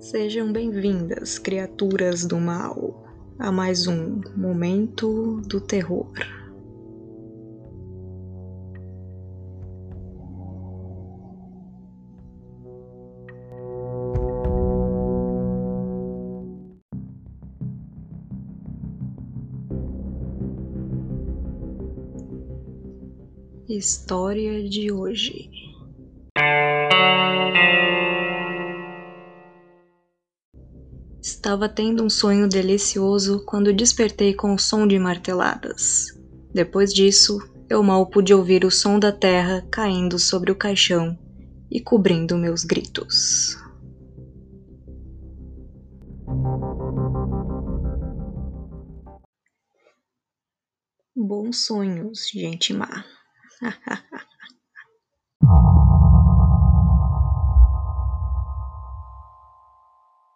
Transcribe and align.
Sejam 0.00 0.50
bem-vindas, 0.50 1.38
criaturas 1.38 2.24
do 2.24 2.40
mal, 2.40 3.04
a 3.38 3.52
mais 3.52 3.86
um 3.86 4.22
Momento 4.34 5.42
do 5.42 5.60
Terror. 5.60 6.10
História 23.68 24.66
de 24.66 24.90
hoje. 24.90 25.69
Estava 31.22 31.68
tendo 31.68 32.02
um 32.02 32.08
sonho 32.08 32.48
delicioso 32.48 33.44
quando 33.44 33.74
despertei 33.74 34.32
com 34.32 34.54
o 34.54 34.58
som 34.58 34.86
de 34.86 34.98
marteladas. 34.98 36.06
Depois 36.54 36.94
disso, 36.94 37.38
eu 37.68 37.82
mal 37.82 38.06
pude 38.06 38.32
ouvir 38.32 38.64
o 38.64 38.70
som 38.70 38.98
da 38.98 39.12
terra 39.12 39.62
caindo 39.70 40.18
sobre 40.18 40.50
o 40.50 40.56
caixão 40.56 41.18
e 41.70 41.78
cobrindo 41.78 42.38
meus 42.38 42.64
gritos. 42.64 43.54
Bons 51.14 51.66
sonhos, 51.66 52.30
gente 52.32 52.72
má. 52.72 53.04